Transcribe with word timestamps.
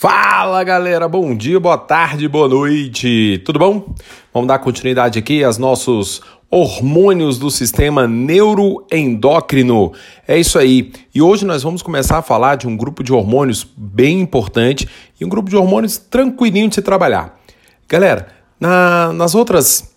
Fala 0.00 0.64
galera, 0.64 1.06
bom 1.06 1.36
dia, 1.36 1.60
boa 1.60 1.76
tarde, 1.76 2.26
boa 2.26 2.48
noite, 2.48 3.42
tudo 3.44 3.58
bom? 3.58 3.94
Vamos 4.32 4.48
dar 4.48 4.58
continuidade 4.58 5.18
aqui 5.18 5.44
aos 5.44 5.58
nossos 5.58 6.22
hormônios 6.50 7.38
do 7.38 7.50
sistema 7.50 8.08
neuroendócrino. 8.08 9.92
É 10.26 10.38
isso 10.38 10.58
aí. 10.58 10.90
E 11.14 11.20
hoje 11.20 11.44
nós 11.44 11.62
vamos 11.62 11.82
começar 11.82 12.16
a 12.16 12.22
falar 12.22 12.56
de 12.56 12.66
um 12.66 12.78
grupo 12.78 13.04
de 13.04 13.12
hormônios 13.12 13.62
bem 13.76 14.20
importante 14.20 14.88
e 15.20 15.24
um 15.26 15.28
grupo 15.28 15.50
de 15.50 15.56
hormônios 15.56 15.98
tranquilinho 15.98 16.70
de 16.70 16.76
se 16.76 16.82
trabalhar. 16.82 17.38
Galera, 17.86 18.28
na, 18.58 19.12
nas 19.12 19.34
outras 19.34 19.94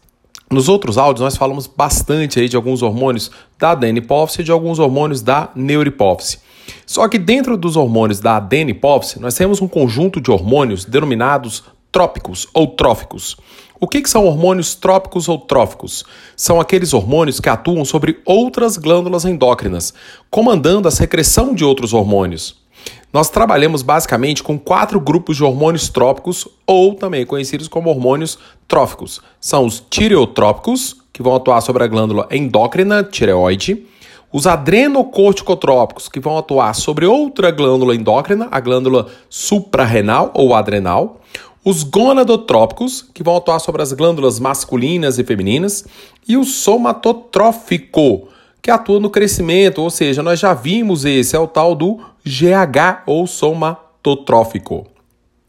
nos 0.52 0.68
outros 0.68 0.98
áudios 0.98 1.24
nós 1.24 1.38
falamos 1.38 1.66
bastante 1.66 2.42
aí 2.42 2.50
de 2.50 2.58
alguns 2.58 2.82
hormônios 2.82 3.32
da 3.58 3.72
adenipófise 3.72 4.42
e 4.42 4.44
de 4.44 4.52
alguns 4.52 4.80
hormônios 4.80 5.22
da 5.22 5.48
neurohipófise. 5.56 6.40
Só 6.86 7.08
que 7.08 7.18
dentro 7.18 7.58
dos 7.58 7.76
hormônios 7.76 8.20
da 8.20 8.38
adenipófise, 8.38 9.20
nós 9.20 9.36
temos 9.36 9.62
um 9.62 9.68
conjunto 9.68 10.20
de 10.22 10.32
hormônios 10.32 10.86
denominados 10.86 11.64
trópicos 11.92 12.48
ou 12.54 12.68
tróficos. 12.68 13.38
O 13.80 13.88
que, 13.88 14.02
que, 14.02 14.10
são 14.10 14.26
hormônios 14.26 14.76
trópicos 14.76 15.28
ou 15.28 15.38
tróficos? 15.38 16.06
São 16.38 16.60
aqueles 16.60 16.94
hormônios 16.94 17.40
que 17.40 17.50
atuam 17.50 17.84
sobre 17.84 18.22
outras 18.26 18.78
glândulas 18.78 19.26
endócrinas, 19.26 19.94
comandando 20.32 20.88
a 20.88 20.92
secreção 20.92 21.54
de 21.54 21.66
outros 21.66 21.94
hormônios. 21.94 22.64
Nós 23.12 23.30
trabalhamos 23.30 23.82
basicamente 23.82 24.42
com 24.42 24.58
quatro 24.58 25.00
grupos 25.00 25.38
de 25.38 25.44
hormônios 25.44 25.90
trópicos, 25.90 26.48
ou 26.66 26.96
também 26.96 27.26
conhecidos 27.26 27.68
como 27.68 27.90
hormônios 27.90 28.40
tróficos. 28.68 29.22
São 29.40 29.66
os 29.66 29.84
tireotrópicos, 29.88 30.96
que 31.12 31.22
vão 31.22 31.36
atuar 31.36 31.62
sobre 31.62 31.84
a 31.84 31.88
glândula 31.88 32.28
endócrina 32.32 33.04
tireoide, 33.04 33.86
os 34.34 34.48
adrenocorticotrópicos, 34.48 36.10
que 36.10 36.20
vão 36.20 36.40
atuar 36.40 36.74
sobre 36.74 37.06
outra 37.06 37.52
glândula 37.52 37.96
endócrina, 37.96 38.48
a 38.50 38.60
glândula 38.60 39.08
suprarrenal 39.30 40.32
ou 40.34 40.56
adrenal. 40.56 41.22
Os 41.64 41.84
gonadotrópicos, 41.84 43.08
que 43.14 43.24
vão 43.24 43.38
atuar 43.38 43.60
sobre 43.60 43.84
as 43.84 43.94
glândulas 43.94 44.40
masculinas 44.40 45.20
e 45.20 45.24
femininas. 45.24 45.86
E 46.28 46.36
o 46.36 46.44
somatotrófico, 46.44 48.28
que 48.60 48.72
atua 48.72 49.00
no 49.00 49.12
crescimento, 49.12 49.82
ou 49.84 49.92
seja, 49.92 50.24
nós 50.24 50.40
já 50.40 50.54
vimos 50.54 51.06
esse, 51.06 51.36
é 51.36 51.40
o 51.40 51.48
tal 51.48 51.76
do 51.76 52.00
GH 52.26 53.04
ou 53.06 53.28
somatotrófico. 53.28 54.88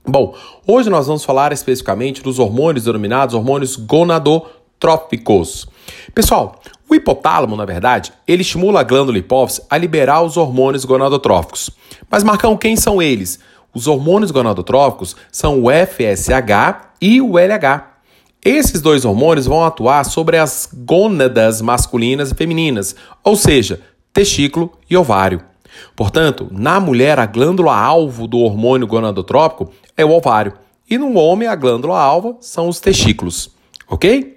Bom, 0.07 0.35
hoje 0.67 0.91
nós 0.91 1.07
vamos 1.07 1.25
falar 1.25 1.53
especificamente 1.53 2.23
dos 2.23 2.39
hormônios 2.39 2.85
denominados 2.85 3.35
hormônios 3.35 3.77
gonadotróficos. 3.77 5.67
Pessoal, 6.15 6.61
o 6.89 6.95
hipotálamo, 6.95 7.57
na 7.57 7.65
verdade, 7.65 8.13
ele 8.27 8.43
estimula 8.43 8.81
a 8.81 8.85
glândula 8.85 9.19
hipófise 9.19 9.63
a 9.69 9.77
liberar 9.77 10.23
os 10.23 10.37
hormônios 10.37 10.85
gonadotróficos. 10.85 11.71
Mas, 12.11 12.23
Marcão, 12.23 12.57
quem 12.57 12.77
são 12.77 13.01
eles? 13.01 13.39
Os 13.73 13.87
hormônios 13.87 14.31
gonadotróficos 14.31 15.17
são 15.33 15.63
o 15.63 15.67
FSH 15.71 16.93
e 17.01 17.21
o 17.21 17.39
LH. 17.39 17.95
Esses 18.45 18.81
dois 18.81 19.05
hormônios 19.05 19.47
vão 19.47 19.65
atuar 19.65 20.05
sobre 20.05 20.37
as 20.37 20.69
gônadas 20.73 21.63
masculinas 21.63 22.31
e 22.31 22.35
femininas, 22.35 22.95
ou 23.25 23.35
seja, 23.35 23.81
testículo 24.13 24.73
e 24.89 24.97
ovário. 24.97 25.41
Portanto, 25.97 26.49
na 26.53 26.79
mulher, 26.79 27.19
a 27.19 27.27
glândula 27.27 27.77
alvo 27.77 28.29
do 28.29 28.39
hormônio 28.39 28.87
gonadotrópico 28.87 29.73
é 29.97 30.05
o 30.05 30.13
ovário, 30.13 30.53
e 30.89 30.99
no 30.99 31.15
homem, 31.15 31.49
a 31.49 31.57
glândula 31.57 31.99
alva 31.99 32.37
são 32.41 32.69
os 32.69 32.79
testículos, 32.79 33.51
ok? 33.89 34.34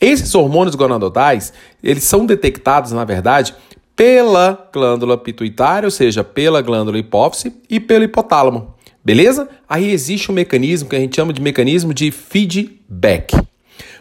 Esses 0.00 0.34
hormônios 0.34 0.74
gonadodais, 0.74 1.52
eles 1.82 2.04
são 2.04 2.26
detectados, 2.26 2.92
na 2.92 3.04
verdade, 3.04 3.54
pela 3.96 4.68
glândula 4.72 5.16
pituitária, 5.16 5.86
ou 5.86 5.90
seja, 5.90 6.24
pela 6.24 6.60
glândula 6.60 6.98
hipófise 6.98 7.54
e 7.70 7.78
pelo 7.78 8.04
hipotálamo. 8.04 8.74
Beleza? 9.04 9.48
Aí 9.68 9.90
existe 9.90 10.30
um 10.30 10.34
mecanismo 10.34 10.88
que 10.88 10.96
a 10.96 10.98
gente 10.98 11.16
chama 11.16 11.32
de 11.32 11.40
mecanismo 11.40 11.92
de 11.92 12.10
feedback. 12.10 13.36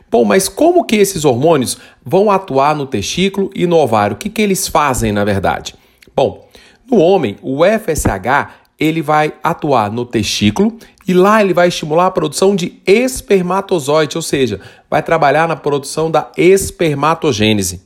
Bom, 0.09 0.23
mas 0.23 0.47
como 0.47 0.85
que 0.85 0.95
esses 0.95 1.25
hormônios 1.25 1.77
vão 2.05 2.29
atuar 2.29 2.75
no 2.75 2.85
testículo 2.85 3.49
e 3.53 3.65
no 3.65 3.77
ovário? 3.77 4.15
O 4.15 4.19
que, 4.19 4.29
que 4.29 4.41
eles 4.41 4.67
fazem, 4.67 5.11
na 5.11 5.25
verdade? 5.25 5.75
Bom, 6.15 6.47
no 6.89 6.97
homem, 6.97 7.37
o 7.41 7.61
FSH 7.65 8.62
ele 8.83 9.01
vai 9.01 9.33
atuar 9.41 9.89
no 9.89 10.05
testículo 10.05 10.77
e 11.07 11.13
lá 11.13 11.41
ele 11.41 11.53
vai 11.53 11.69
estimular 11.69 12.07
a 12.07 12.11
produção 12.11 12.53
de 12.53 12.81
espermatozoide, 12.85 14.17
ou 14.17 14.21
seja, 14.21 14.59
vai 14.89 15.01
trabalhar 15.01 15.47
na 15.47 15.55
produção 15.55 16.11
da 16.11 16.29
espermatogênese. 16.37 17.81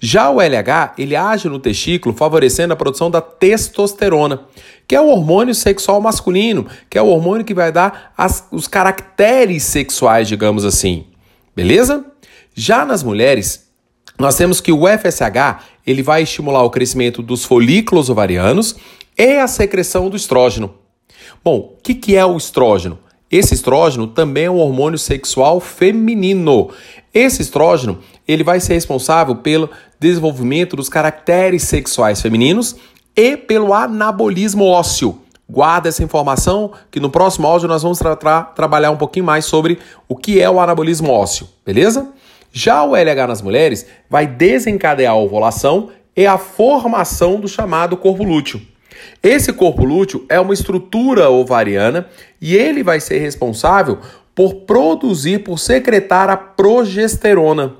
Já 0.00 0.30
o 0.30 0.40
LH, 0.40 0.94
ele 0.98 1.14
age 1.14 1.48
no 1.48 1.60
testículo 1.60 2.12
favorecendo 2.12 2.72
a 2.72 2.76
produção 2.76 3.08
da 3.08 3.20
testosterona, 3.20 4.42
que 4.88 4.96
é 4.96 5.00
o 5.00 5.06
hormônio 5.06 5.54
sexual 5.54 6.00
masculino, 6.00 6.66
que 6.90 6.98
é 6.98 7.02
o 7.02 7.06
hormônio 7.06 7.44
que 7.44 7.54
vai 7.54 7.70
dar 7.70 8.12
as, 8.18 8.48
os 8.50 8.66
caracteres 8.66 9.62
sexuais, 9.62 10.26
digamos 10.26 10.64
assim. 10.64 11.06
Beleza? 11.54 12.04
Já 12.52 12.84
nas 12.84 13.04
mulheres, 13.04 13.68
nós 14.18 14.34
temos 14.34 14.60
que 14.60 14.72
o 14.72 14.88
FSH, 14.88 15.62
ele 15.86 16.02
vai 16.02 16.24
estimular 16.24 16.64
o 16.64 16.70
crescimento 16.70 17.22
dos 17.22 17.44
folículos 17.44 18.10
ovarianos 18.10 18.74
e 19.22 19.38
a 19.38 19.46
secreção 19.46 20.10
do 20.10 20.16
estrógeno. 20.16 20.74
Bom, 21.44 21.58
o 21.58 21.76
que, 21.80 21.94
que 21.94 22.16
é 22.16 22.26
o 22.26 22.36
estrógeno? 22.36 22.98
Esse 23.30 23.54
estrógeno 23.54 24.08
também 24.08 24.46
é 24.46 24.50
um 24.50 24.58
hormônio 24.58 24.98
sexual 24.98 25.60
feminino. 25.60 26.70
Esse 27.14 27.40
estrógeno 27.40 28.00
ele 28.26 28.42
vai 28.42 28.58
ser 28.58 28.74
responsável 28.74 29.36
pelo 29.36 29.70
desenvolvimento 30.00 30.74
dos 30.74 30.88
caracteres 30.88 31.62
sexuais 31.62 32.20
femininos 32.20 32.74
e 33.14 33.36
pelo 33.36 33.72
anabolismo 33.72 34.64
ósseo. 34.64 35.16
Guarda 35.48 35.88
essa 35.88 36.02
informação 36.02 36.72
que 36.90 36.98
no 36.98 37.08
próximo 37.08 37.46
áudio 37.46 37.68
nós 37.68 37.84
vamos 37.84 38.00
tra 38.00 38.16
tra 38.16 38.42
trabalhar 38.42 38.90
um 38.90 38.96
pouquinho 38.96 39.26
mais 39.26 39.44
sobre 39.44 39.78
o 40.08 40.16
que 40.16 40.40
é 40.40 40.50
o 40.50 40.58
anabolismo 40.58 41.12
ósseo, 41.12 41.48
beleza? 41.64 42.08
Já 42.52 42.82
o 42.82 42.96
LH 42.96 43.28
nas 43.28 43.40
mulheres 43.40 43.86
vai 44.10 44.26
desencadear 44.26 45.12
a 45.12 45.16
ovulação 45.16 45.90
e 46.16 46.26
a 46.26 46.36
formação 46.36 47.38
do 47.38 47.46
chamado 47.46 47.96
corpo 47.96 48.24
lúteo. 48.24 48.71
Esse 49.22 49.52
corpo 49.52 49.84
lúteo 49.84 50.24
é 50.28 50.38
uma 50.40 50.54
estrutura 50.54 51.30
ovariana 51.30 52.06
e 52.40 52.56
ele 52.56 52.82
vai 52.82 53.00
ser 53.00 53.18
responsável 53.18 53.98
por 54.34 54.54
produzir, 54.66 55.40
por 55.40 55.58
secretar 55.58 56.30
a 56.30 56.36
progesterona. 56.36 57.74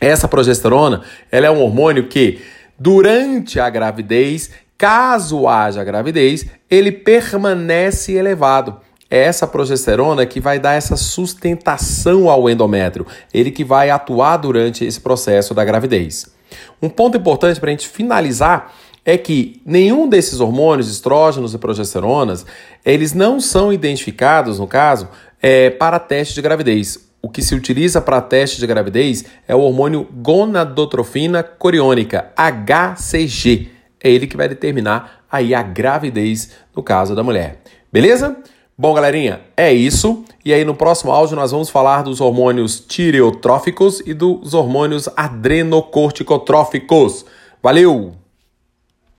Essa 0.00 0.26
progesterona, 0.26 1.02
ela 1.30 1.46
é 1.46 1.50
um 1.50 1.60
hormônio 1.62 2.08
que 2.08 2.40
durante 2.78 3.60
a 3.60 3.70
gravidez, 3.70 4.50
caso 4.76 5.46
haja 5.46 5.84
gravidez, 5.84 6.46
ele 6.68 6.90
permanece 6.90 8.12
elevado. 8.12 8.80
É 9.08 9.24
essa 9.24 9.46
progesterona 9.46 10.24
que 10.24 10.40
vai 10.40 10.58
dar 10.58 10.72
essa 10.72 10.96
sustentação 10.96 12.30
ao 12.30 12.48
endométrio, 12.48 13.06
ele 13.32 13.50
que 13.50 13.62
vai 13.62 13.90
atuar 13.90 14.38
durante 14.38 14.84
esse 14.84 15.00
processo 15.00 15.52
da 15.52 15.64
gravidez. 15.64 16.34
Um 16.80 16.88
ponto 16.88 17.16
importante 17.16 17.60
para 17.60 17.68
a 17.68 17.72
gente 17.72 17.88
finalizar 17.88 18.74
é 19.04 19.18
que 19.18 19.60
nenhum 19.64 20.08
desses 20.08 20.40
hormônios, 20.40 20.90
estrógenos 20.90 21.54
e 21.54 21.58
progesteronas, 21.58 22.46
eles 22.84 23.12
não 23.12 23.40
são 23.40 23.72
identificados, 23.72 24.58
no 24.58 24.66
caso, 24.66 25.08
é, 25.40 25.70
para 25.70 25.98
teste 25.98 26.34
de 26.34 26.42
gravidez. 26.42 27.10
O 27.20 27.28
que 27.28 27.42
se 27.42 27.54
utiliza 27.54 28.00
para 28.00 28.20
teste 28.20 28.58
de 28.58 28.66
gravidez 28.66 29.24
é 29.46 29.54
o 29.54 29.60
hormônio 29.60 30.08
gonadotrofina 30.12 31.42
coriônica, 31.42 32.32
HCG. 32.36 33.68
É 34.02 34.10
ele 34.10 34.26
que 34.26 34.36
vai 34.36 34.48
determinar 34.48 35.24
aí 35.30 35.54
a 35.54 35.62
gravidez 35.62 36.50
no 36.74 36.82
caso 36.82 37.14
da 37.14 37.22
mulher. 37.22 37.60
Beleza? 37.92 38.36
Bom, 38.76 38.92
galerinha, 38.94 39.42
é 39.56 39.72
isso. 39.72 40.24
E 40.44 40.52
aí 40.52 40.64
no 40.64 40.74
próximo 40.74 41.12
áudio 41.12 41.36
nós 41.36 41.52
vamos 41.52 41.70
falar 41.70 42.02
dos 42.02 42.20
hormônios 42.20 42.80
tireotróficos 42.80 44.02
e 44.04 44.12
dos 44.12 44.54
hormônios 44.54 45.08
adrenocorticotróficos. 45.16 47.24
Valeu! 47.62 48.21